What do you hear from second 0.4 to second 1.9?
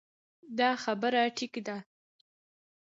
دا خبره ټيک ده-